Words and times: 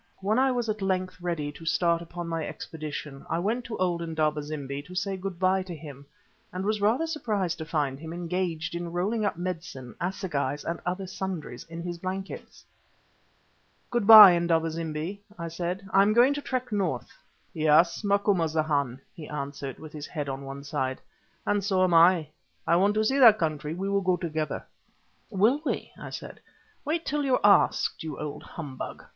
When 0.19 0.39
I 0.39 0.51
was 0.51 0.67
at 0.67 0.81
length 0.81 1.21
ready 1.21 1.51
to 1.51 1.63
start 1.63 2.01
upon 2.01 2.27
my 2.27 2.43
expedition, 2.43 3.23
I 3.29 3.37
went 3.37 3.65
to 3.65 3.77
old 3.77 4.01
Indaba 4.01 4.41
zimbi 4.41 4.81
to 4.87 4.95
say 4.95 5.15
good 5.15 5.37
bye 5.37 5.61
to 5.61 5.75
him, 5.75 6.07
and 6.51 6.65
was 6.65 6.81
rather 6.81 7.05
surprised 7.05 7.59
to 7.59 7.65
find 7.65 7.99
him 7.99 8.11
engaged 8.11 8.73
in 8.73 8.91
rolling 8.91 9.25
up 9.25 9.37
medicine, 9.37 9.93
assegais, 10.01 10.63
and 10.63 10.79
other 10.87 11.05
sundries 11.05 11.65
in 11.65 11.83
his 11.83 11.99
blankets. 11.99 12.65
"Good 13.91 14.07
bye, 14.07 14.31
Indaba 14.35 14.71
zimbi," 14.71 15.21
I 15.37 15.49
said, 15.49 15.87
"I 15.91 16.01
am 16.01 16.13
going 16.13 16.33
to 16.33 16.41
trek 16.41 16.71
north." 16.71 17.11
"Yes, 17.53 18.03
Macumazahn," 18.03 18.99
he 19.13 19.27
answered, 19.29 19.77
with 19.77 19.93
his 19.93 20.07
head 20.07 20.27
on 20.27 20.43
one 20.45 20.63
side; 20.63 20.99
"and 21.45 21.63
so 21.63 21.83
am 21.83 21.93
I—I 21.93 22.75
want 22.75 22.95
to 22.95 23.05
see 23.05 23.19
that 23.19 23.37
country. 23.37 23.75
We 23.75 23.87
will 23.87 24.01
go 24.01 24.17
together." 24.17 24.65
"Will 25.29 25.61
we!" 25.63 25.91
I 25.95 26.09
said; 26.09 26.39
"wait 26.85 27.05
till 27.05 27.23
you 27.23 27.35
are 27.35 27.45
asked, 27.67 28.01
you 28.01 28.19
old 28.19 28.41
humbug." 28.41 29.03